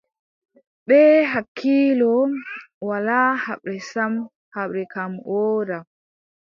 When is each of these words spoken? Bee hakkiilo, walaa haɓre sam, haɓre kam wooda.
Bee 0.87 1.11
hakkiilo, 1.33 2.09
walaa 2.87 3.29
haɓre 3.43 3.75
sam, 3.91 4.13
haɓre 4.55 4.83
kam 4.93 5.11
wooda. 5.29 5.77